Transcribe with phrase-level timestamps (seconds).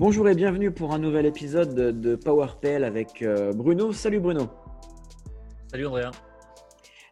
[0.00, 3.92] Bonjour et bienvenue pour un nouvel épisode de PowerPL avec euh, Bruno.
[3.92, 4.48] Salut Bruno.
[5.70, 6.10] Salut Andrea.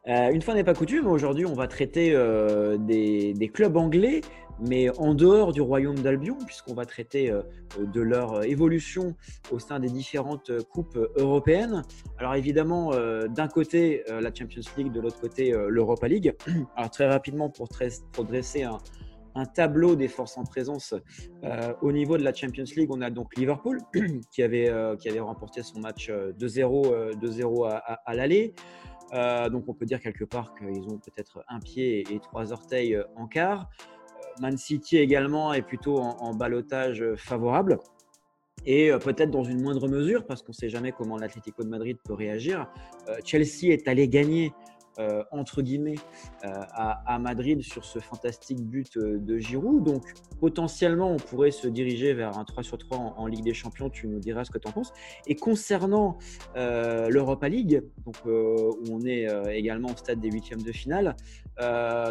[0.06, 4.22] Euh, une fois n'est pas coutume, aujourd'hui on va traiter euh, des, clubs anglais,
[4.66, 7.30] mais en dehors du royaume d'Albion, puisqu'on va traiter
[7.78, 9.14] de leur évolution
[9.50, 11.82] au sein des différentes coupes européennes.
[12.16, 12.92] Alors évidemment,
[13.28, 16.34] d'un côté la Champions League, de l'autre côté l'Europa League.
[16.76, 17.68] Alors très rapidement, pour,
[18.12, 18.78] pour dresser un,
[19.34, 20.94] un tableau des forces en présence
[21.44, 22.90] euh, au niveau de la Champions League.
[22.90, 23.80] On a donc Liverpool
[24.32, 28.54] qui avait, euh, qui avait remporté son match 2-0 euh, à, l'aller.
[29.50, 33.26] donc on peut dire quelque part qu'ils ont peut-être un pied et, trois orteils en
[33.26, 33.68] quart.
[34.40, 37.78] Man City également est plutôt en, en balotage favorable.
[38.66, 41.96] Et peut-être dans une moindre mesure, parce qu'on ne sait jamais comment l'Atlético de Madrid
[42.04, 42.68] peut réagir,
[43.24, 44.52] Chelsea est allé gagner
[44.98, 45.94] euh, entre guillemets
[46.44, 49.84] euh, à, Madrid sur ce fantastique but euh, de Giroud.
[49.84, 50.02] Donc
[50.40, 53.90] potentiellement, on pourrait se diriger vers un 3 sur 3 en, Ligue des Champions.
[53.90, 54.92] Tu nous diras ce que tu en penses.
[55.26, 56.18] Et concernant
[56.56, 61.14] l'Europa League, donc, où on est également au stade des huitièmes de finale,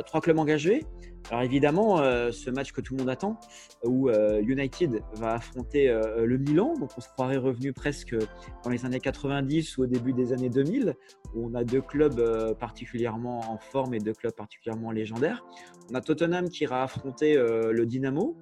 [0.05, 0.85] trois clubs engagés.
[1.29, 1.97] Alors évidemment,
[2.31, 3.37] ce match que tout le monde attend,
[3.83, 8.15] où United va affronter le Milan, donc on se croirait revenu presque
[8.63, 10.95] dans les années 90 ou au début des années 2000,
[11.35, 15.43] où on a deux clubs particulièrement en forme et deux clubs particulièrement légendaires.
[15.91, 18.37] On a Tottenham qui ira affronter le Dynamo,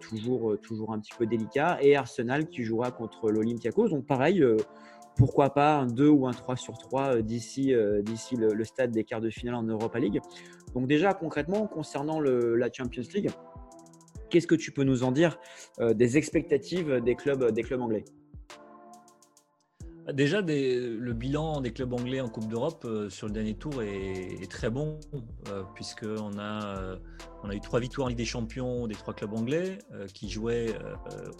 [0.00, 3.90] toujours, toujours un petit peu délicat, et Arsenal qui jouera contre l'Olympiakos.
[3.90, 4.42] Donc pareil,
[5.16, 9.20] pourquoi pas un 2 ou un 3 sur 3 d'ici d'ici le, stade des quarts
[9.20, 10.20] de finale en Europa League.
[10.74, 13.30] Donc déjà concrètement concernant la Champions League,
[14.30, 15.38] qu'est-ce que tu peux nous en dire
[15.80, 18.04] des expectatives des clubs, des clubs anglais?
[20.12, 24.50] Déjà, le bilan des clubs anglais en Coupe d'Europe euh, sur le dernier tour est,
[24.50, 24.98] très bon,
[25.48, 26.96] euh, puisqu'on a, euh,
[27.42, 29.78] on a eu trois victoires en Ligue des Champions des trois clubs anglais
[30.14, 30.74] qui jouaient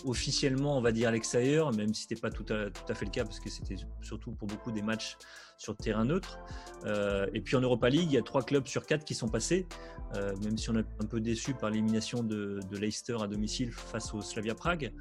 [0.04, 2.94] officiellement, on va dire, à l'extérieur, même si ce n'était pas tout à, tout à,
[2.94, 5.16] fait le cas, parce que c'était surtout pour beaucoup des matchs
[5.58, 6.38] sur terrain neutre.
[7.34, 9.66] et puis en Europa League, il y a trois clubs sur quatre qui sont passés,
[10.42, 14.22] même si on est un peu déçu par l'élimination de, Leicester à domicile face au
[14.22, 14.92] Slavia Prague.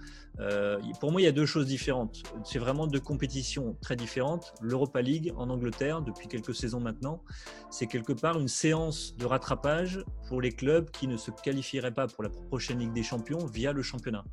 [0.99, 2.23] pour moi, il y a deux choses différentes.
[2.43, 4.53] C'est vraiment deux compétitions très différente.
[4.61, 7.23] L'Europa League en Angleterre, depuis quelques saisons maintenant,
[7.69, 12.07] c'est quelque part une séance de rattrapage pour les clubs qui ne se qualifieraient pas
[12.07, 14.23] pour la prochaine Ligue des Champions via le championnat.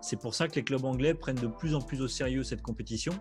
[0.00, 2.62] C'est pour ça que les clubs anglais prennent de plus en plus au sérieux cette
[2.62, 3.12] compétition.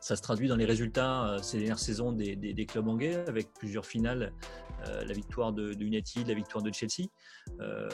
[0.00, 3.84] Ça se traduit dans les résultats euh, ces dernières saisons des, clubs anglais avec plusieurs
[3.84, 4.32] finales,
[4.86, 7.08] euh, la victoire de, United, la victoire de Chelsea.
[7.60, 7.88] Euh,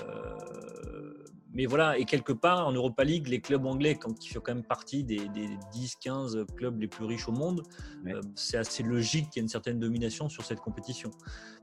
[1.53, 4.55] mais voilà, et quelque part en Europa League, les clubs anglais, quand ils font quand
[4.55, 5.29] même partie des,
[5.75, 7.62] 10-15 clubs les plus riches au monde,
[8.07, 11.11] euh, c'est assez logique qu'il y ait une certaine domination sur cette compétition.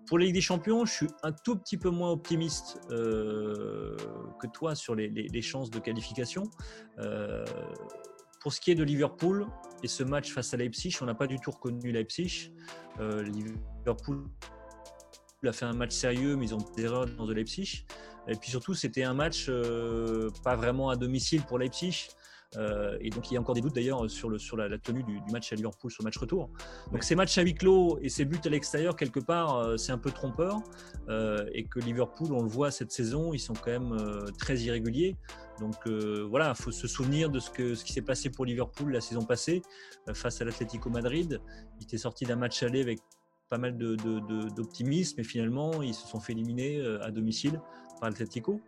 [0.08, 3.96] Pour la Ligue des Champions, je suis un tout petit peu moins optimiste euh,
[4.42, 6.44] que toi sur les, chances de qualification.
[7.00, 7.46] Euh,
[8.42, 9.48] pour ce qui est de Liverpool
[9.84, 12.52] et ce match face à Leipzig, on n'a pas du tout reconnu Leipzig.
[13.00, 14.26] Liverpool
[15.48, 17.86] a fait un match sérieux, mais ils ont des erreurs dans de Leipzig.
[18.28, 22.08] Et puis surtout, c'était un match euh, pas vraiment à domicile pour Leipzig.
[22.56, 25.02] Euh, et donc il y a encore des doutes d'ailleurs sur, le, sur la, tenue
[25.02, 26.52] du, match à Liverpool, sur le match retour.
[26.92, 29.92] Donc ces matchs à huis clos et ces buts à l'extérieur, quelque part, euh, c'est
[29.92, 30.62] un peu trompeur.
[31.54, 33.98] et que Liverpool, on le voit cette saison, ils sont quand même
[34.38, 35.18] très irréguliers.
[35.60, 35.88] Donc
[36.30, 39.02] voilà, il faut se souvenir de ce, que, ce qui s'est passé pour Liverpool la
[39.02, 39.64] saison passée
[40.14, 41.42] face à l'Atlético Madrid.
[41.80, 43.00] Il était sorti d'un match aller avec
[43.53, 47.62] pas mal d'optimisme et finalement ils se sont fait éliminer à domicile
[48.00, 48.59] par l'Atlético.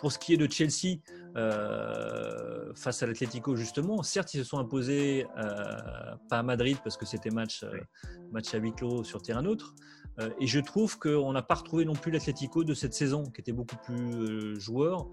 [0.00, 0.98] Pour ce qui est de Chelsea
[1.36, 5.76] euh, face à l'Atlético, justement, certes, ils se sont imposés euh,
[6.28, 7.78] pas à Madrid parce que c'était match, euh,
[8.32, 9.74] match à huis clos sur terrain neutre.
[10.40, 13.52] et je trouve qu'on n'a pas retrouvé non plus l'Atlético de cette saison, qui était
[13.52, 15.08] beaucoup plus joueur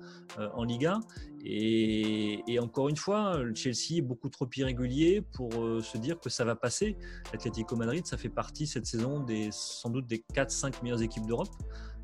[0.53, 1.00] en Liga.
[1.44, 6.45] Et, et, encore une fois, Chelsea est beaucoup trop irrégulier pour se dire que ça
[6.45, 6.98] va passer.
[7.31, 11.50] L'Atlético Madrid, ça fait partie cette saison des, sans doute des 4-5 meilleures équipes d'Europe.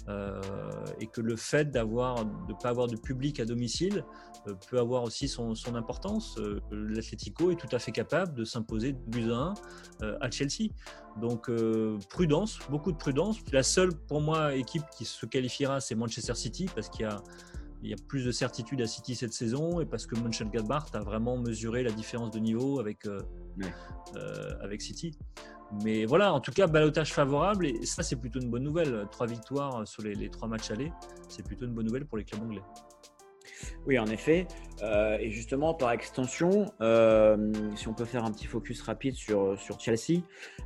[0.09, 0.41] Euh,
[0.99, 4.03] et que le fait d'avoir, de ne pas avoir de public à domicile
[4.47, 6.35] euh, peut avoir aussi son, son importance.
[6.39, 9.53] Euh, L'Atlético est tout à fait capable de s'imposer de but à
[10.01, 10.71] 1 à Chelsea.
[11.21, 11.49] Donc
[12.09, 13.37] prudence, beaucoup de prudence.
[13.51, 17.21] La seule pour moi équipe qui se qualifiera, c'est Manchester City parce qu'il y a
[17.83, 20.99] il y a plus de certitude à City cette saison et parce que Mönchengladbach a
[20.99, 23.05] vraiment mesuré la différence de niveau avec,
[24.61, 25.17] avec City.
[25.83, 29.07] Mais voilà, en tout cas, balotage favorable, et ça, c'est plutôt une bonne nouvelle.
[29.11, 30.91] Trois victoires sur les, trois matchs allés,
[31.27, 32.61] c'est plutôt une bonne nouvelle pour les clubs anglais.
[33.85, 34.47] Oui, en effet.
[34.81, 39.59] Euh, et justement, par extension, euh, si on peut faire un petit focus rapide sur,
[39.59, 40.21] sur Chelsea.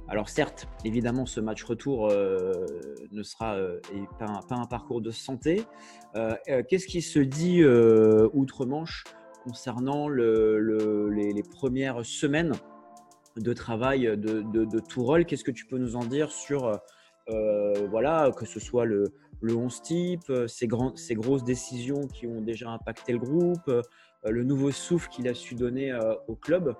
[0.07, 2.65] Alors certes, évidemment, ce match retour euh,
[3.11, 3.57] ne sera
[4.19, 5.63] pas un, parcours de santé.
[6.67, 9.03] Qu'est-ce qui se dit outre-Manche
[9.43, 12.53] concernant les, premières semaines
[13.35, 15.23] de travail de, de.
[15.23, 16.71] Qu'est-ce que tu peux nous en dire sur,
[17.91, 19.03] voilà, que ce soit le,
[19.41, 23.71] le 11 type, ces, ces grosses décisions qui ont déjà impacté le groupe,
[24.25, 25.97] le nouveau souffle qu'il a su donner
[26.27, 26.75] au club.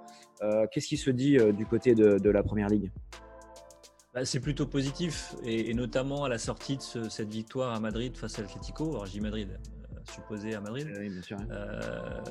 [0.72, 2.92] Qu'est-ce qui se dit du côté de, la Première Ligue?
[4.14, 8.40] Bah, c'est plutôt positif, et, notamment à la sortie de cette victoire à Madrid face
[8.40, 8.90] à l'Atlético.
[8.90, 9.60] Alors, je Madrid,
[10.12, 10.88] supposé à Madrid.
[11.52, 12.22] Euh,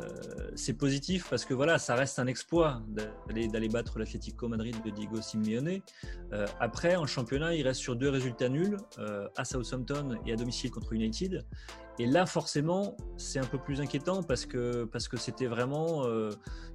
[0.54, 2.82] c'est positif parce que voilà, ça reste un exploit
[3.28, 5.80] d'aller battre l'Atlético Madrid de Diego Simeone.
[6.32, 10.36] Euh, après, en championnat, il reste sur deux résultats nuls euh, à Southampton et à
[10.36, 11.44] domicile contre United.
[11.98, 16.30] Et là, forcément, c'est un peu plus inquiétant parce que parce que c'était vraiment euh,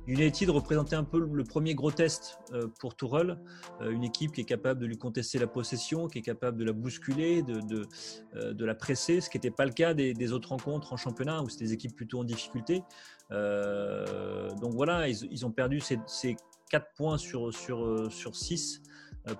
[0.07, 3.37] United représentait un peu le premier gros test euh, pour Tourelle,
[3.81, 6.65] euh, une équipe qui est capable de lui contester la possession, qui est capable de
[6.65, 10.33] la bousculer, de de, de la presser, ce qui n'était pas le cas des, des,
[10.33, 12.81] autres rencontres en championnat où c'était des équipes plutôt en difficulté.
[13.29, 16.35] donc voilà, ils, ils ont perdu ces, ces
[16.71, 18.81] 4 points sur sur sur 6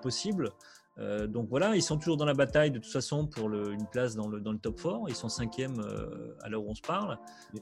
[0.04, 0.52] possibles.
[1.00, 4.16] Euh, donc voilà, ils sont toujours dans la bataille de toute façon pour une place
[4.16, 5.06] dans le, top 4.
[5.08, 7.18] Ils sont cinquième euh, à l'heure où on se parle.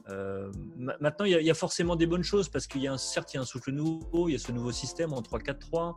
[0.08, 3.32] Euh, maintenant, il y, a, forcément des bonnes choses parce qu'il y a un, certes
[3.32, 5.94] il y a un souffle nouveau, il y a ce nouveau système en 3-4-3.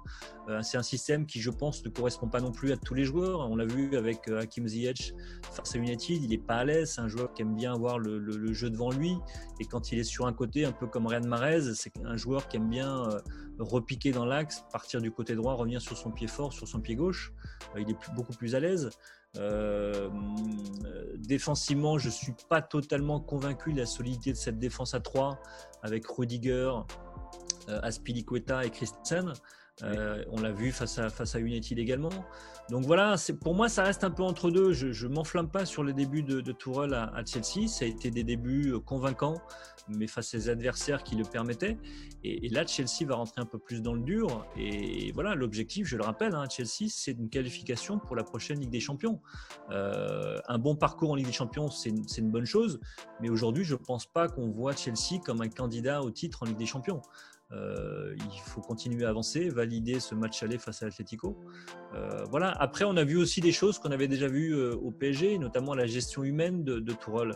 [0.61, 3.39] c'est un système qui, je pense, ne correspond pas non plus à tous les joueurs.
[3.49, 5.13] On l'a vu avec Hakim Ziyech
[5.51, 6.93] face à United, il n'est pas à l'aise.
[6.93, 9.15] C'est un joueur qui aime bien avoir le, jeu devant lui.
[9.59, 12.47] Et quand il est sur un côté, un peu comme Ryan Marez, c'est un joueur
[12.47, 13.07] qui aime bien
[13.59, 16.95] repiquer dans l'axe, partir du côté droit, revenir sur son pied fort, sur son pied
[16.95, 17.33] gauche.
[17.75, 18.89] Euh, il est beaucoup plus à l'aise.
[19.37, 20.09] Euh,
[21.17, 25.39] défensivement, je ne suis pas totalement convaincu de la solidité de cette défense à 3
[25.81, 26.71] avec Rudiger,
[27.69, 29.33] euh, Aspilicueta et Christensen.
[29.81, 32.11] Euh, on l'a vu face à, face à United également.
[32.69, 34.71] Donc voilà, pour moi, ça reste un peu entre deux.
[34.71, 37.67] Je ne m'enflamme pas sur les débuts de, de Tourelle à, Chelsea.
[37.67, 39.41] Ça a été des débuts euh, convaincants,
[39.89, 41.77] mais face à des adversaires qui le permettaient.
[42.23, 44.45] Et, là, Chelsea va rentrer un peu plus dans le dur.
[44.55, 48.69] Et voilà, l'objectif, je le rappelle, hein, Chelsea, c'est une qualification pour la prochaine Ligue
[48.69, 49.19] des Champions.
[49.71, 52.79] Euh, un bon parcours en Ligue des Champions, c'est une, bonne chose.
[53.21, 56.45] Mais aujourd'hui, je ne pense pas qu'on voit Chelsea comme un candidat au titre en
[56.45, 57.01] Ligue des Champions.
[57.51, 61.37] Euh, il faut continuer à avancer, valider ce match aller face à l'Atlético.
[61.93, 62.51] Euh, voilà.
[62.59, 65.75] Après, on a vu aussi des choses qu'on avait déjà vues euh, au PSG, notamment
[65.75, 67.33] la gestion humaine de, de Tourelle.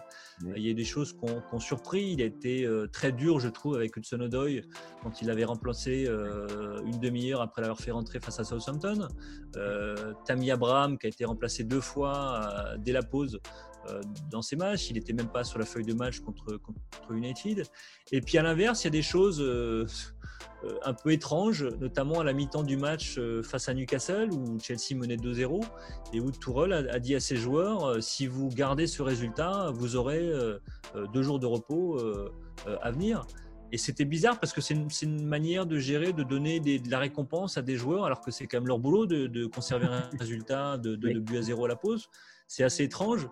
[0.56, 2.14] Il y a des choses qu'on qu surpris.
[2.14, 4.62] Il a été très dur, je trouve, avec Hudson Odoi
[5.04, 6.08] quand il avait remplacé
[6.86, 9.08] une demi-heure après l'avoir fait rentrer face à Southampton.
[10.26, 13.40] Tammy Abraham qui a été remplacé deux fois dès la pause
[14.30, 14.90] dans ses matchs.
[14.90, 17.66] Il n'était même pas sur la feuille de match contre, contre United.
[18.12, 19.42] Et puis à l'inverse, il y a des choses
[20.64, 24.58] euh, un peu étranges, notamment à la mi-temps du match euh, face à Newcastle, où
[24.60, 25.64] Chelsea menait 2-0,
[26.14, 29.96] et où Tourelle a, dit à ses joueurs, euh, si vous gardez ce résultat, vous
[29.96, 30.32] aurez
[31.14, 32.00] deux jours de repos
[32.82, 33.26] à venir.
[33.72, 34.74] Et c'était bizarre parce que c'est
[35.04, 38.48] une, manière de gérer, de donner de la récompense à des joueurs, alors que c'est
[38.48, 41.68] quand même leur boulot de, conserver un résultat de, de, de but à zéro à
[41.68, 42.10] la pause.
[42.48, 43.28] C'est assez étrange.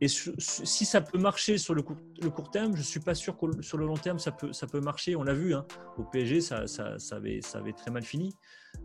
[0.00, 3.60] Et si ça peut marcher sur le court, terme, je ne suis pas sûr que
[3.60, 5.14] sur le long terme, ça peut, ça peut marcher.
[5.14, 5.66] On l'a vu, hein.
[5.98, 8.34] au PSG, ça, ça, avait, ça avait très mal fini.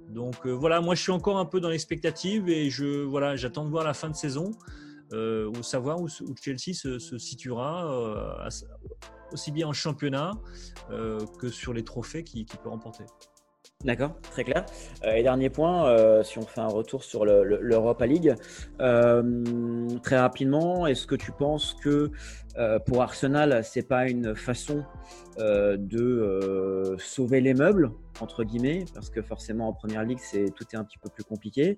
[0.09, 3.65] Donc euh, voilà, moi je suis encore un peu dans l'expectative et je, voilà, j'attends
[3.65, 4.51] de voir la fin de saison,
[5.13, 6.07] euh, ou savoir où,
[6.41, 8.49] Chelsea se, situera, euh,
[9.31, 10.31] aussi bien en championnat
[10.89, 13.05] euh, que sur les trophées qu'il peut remporter.
[13.85, 14.65] D'accord, très clair.
[15.03, 18.33] Euh, et dernier point, euh, si on fait un retour sur l'Europa League,
[18.81, 22.09] euh, très rapidement, est-ce que tu penses que
[22.85, 24.83] pour Arsenal, c'est pas une façon
[25.37, 27.91] de sauver les meubles
[28.21, 31.25] entre guillemets, parce que forcément en première ligue, c'est tout est un petit peu plus
[31.25, 31.75] compliqué.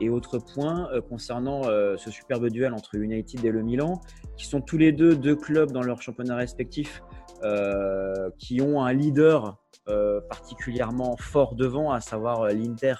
[0.00, 4.00] Et autre point concernant ce superbe duel entre United et le Milan,
[4.36, 7.02] qui sont tous les deux deux clubs dans leur championnat respectif
[8.38, 9.58] qui ont un leader
[9.88, 12.94] euh, particulièrement fort devant, à savoir euh, l'Inter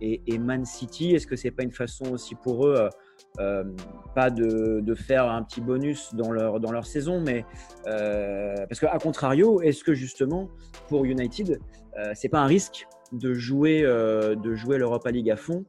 [0.00, 1.14] et, Man City.
[1.14, 2.88] Est-ce que c'est pas une façon aussi pour eux,
[3.38, 3.64] euh,
[4.14, 7.44] pas de, faire un petit bonus dans leur, dans leur saison, mais
[7.84, 10.48] parce qu'à contrario, est-ce que justement
[10.88, 11.60] pour United,
[12.14, 15.66] c'est pas un risque de jouer, de jouer l'Europa League à fond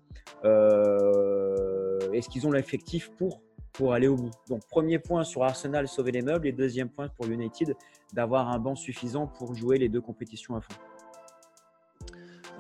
[2.14, 3.43] Est-ce qu'ils ont l'effectif pour
[3.74, 4.32] pour aller au bout.
[4.48, 6.48] Donc, premier point sur Arsenal, sauver les meubles.
[6.48, 7.76] Et deuxième point pour United,
[8.14, 10.74] d'avoir un banc suffisant pour jouer les deux compétitions à fond.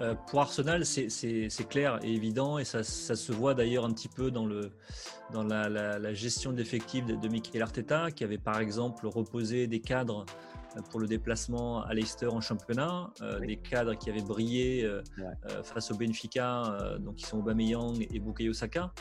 [0.02, 4.32] Euh, pour Arsenal, c'est clair et évident, et ça, se voit d'ailleurs un petit peu
[4.32, 4.72] dans, le,
[5.32, 10.26] dans la, gestion d'effectifs de, de Mikel Arteta, qui avait par exemple reposé des cadres
[10.90, 13.12] pour le déplacement à Leicester en championnat,
[13.46, 14.90] des cadres qui avaient brillé
[15.64, 18.92] face au Benfica, donc qui sont Aubameyang et Bukayo Saka.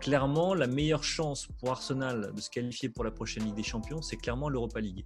[0.00, 4.02] clairement, la meilleure chance pour Arsenal de se qualifier pour la prochaine Ligue des Champions,
[4.02, 5.04] c'est clairement l'Europa League.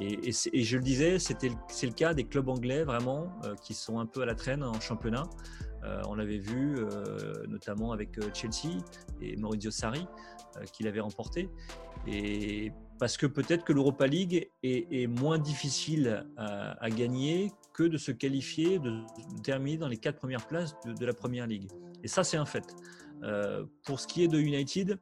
[0.00, 4.22] Et, je le disais, c'est le cas des clubs anglais vraiment qui sont un peu
[4.22, 5.24] à la traîne en championnat.
[5.84, 8.78] Euh, on l'avait vu euh, notamment avec euh, Chelsea
[9.20, 10.06] et Maurizio Sarri
[10.72, 11.48] qui l'avait remporté.
[12.06, 12.72] Et
[13.02, 18.78] parce que peut-être que l'Europa League est, moins difficile à, gagner que de se qualifier,
[18.78, 19.02] de,
[19.42, 21.68] terminer dans les quatre premières places de, la Première Ligue.
[22.04, 22.62] Et ça, c'est un fait.
[23.82, 25.00] pour ce qui est de United,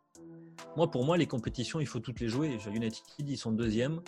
[0.77, 2.57] moi, pour moi, les compétitions, il faut toutes les jouer.
[2.73, 4.01] United, ils sont deuxième.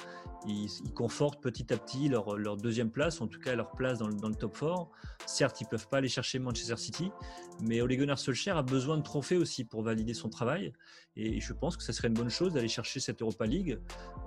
[0.47, 4.35] Ils, confortent petit à petit leur, deuxième place, en tout cas leur place dans le,
[4.35, 4.88] top 4.
[5.26, 7.11] Certes, ils ne peuvent pas aller chercher Manchester City,
[7.62, 10.73] mais Ole Gunnar Solskjaer a besoin de trophées aussi pour valider son travail.
[11.16, 13.78] Et je pense que ce serait une bonne chose d'aller chercher cette Europa League.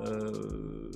[0.01, 0.91] Euh,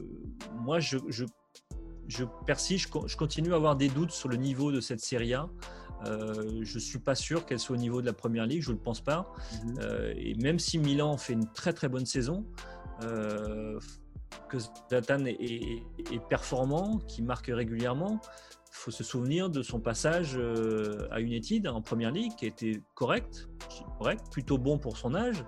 [0.62, 5.00] moi, je, je, persiste, je, continue à avoir des doutes sur le niveau de cette
[5.00, 5.50] Serie A.
[6.06, 8.72] Euh, je ne suis pas sûr qu'elle soit au niveau de la première ligue, je
[8.72, 9.34] ne le pense pas.
[9.64, 9.80] Mhm.
[9.82, 12.46] Euh, et même si Milan fait une très très bonne saison,
[13.04, 13.80] euh,
[14.48, 14.58] que
[14.90, 15.84] Zlatan est,
[16.30, 18.20] performant, qui marque régulièrement,
[18.72, 20.40] il faut se souvenir de son passage
[21.12, 23.48] à United en première ligue, qui était correct,
[23.98, 25.44] correct, plutôt bon pour son âge,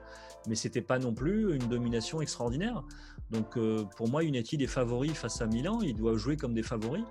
[0.47, 2.83] mais c'était pas non plus une domination extraordinaire.
[3.31, 3.57] Donc
[3.95, 7.05] pour moi, United est favori face à Milan, ils doivent jouer comme des favoris.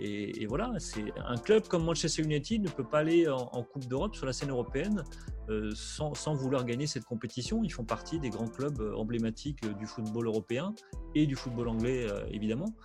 [0.00, 4.14] Et, voilà, c'est un club comme Manchester United ne peut pas aller en, Coupe d'Europe
[4.14, 5.02] sur la scène européenne
[5.50, 7.64] euh, sans, vouloir gagner cette compétition.
[7.64, 10.72] Ils font partie des grands clubs euh, emblématiques euh, du football européen
[11.16, 12.76] et du football anglais, évidemment.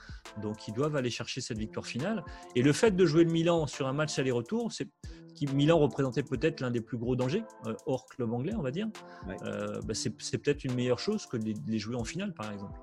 [0.42, 2.24] Donc, ils doivent aller chercher cette victoire finale.
[2.56, 4.88] Et le fait de jouer le Milan sur un match aller-retour, c'est
[5.34, 7.44] qui Milan représentait peut-être l'un des plus gros dangers,
[7.86, 8.88] hors club anglais, on va dire.
[9.28, 12.80] Bah, c'est peut-être une meilleure chose que de les jouer en finale, par exemple.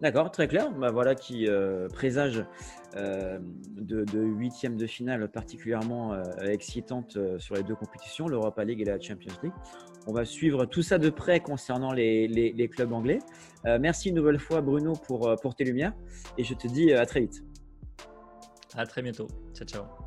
[0.00, 0.70] D'accord, très clair.
[0.72, 2.44] Bah, voilà qui euh, présage
[2.96, 8.84] euh, de, huitièmes de finale particulièrement euh, excitantes sur les deux compétitions, l'Europa League et
[8.84, 9.52] la Champions League.
[10.06, 13.18] On va suivre tout ça de près concernant les, clubs anglais.
[13.64, 15.94] merci une nouvelle fois Bruno pour, pour tes lumières
[16.38, 17.42] et je te dis à très vite.
[18.74, 19.26] À très bientôt.
[19.54, 20.05] Ciao, ciao.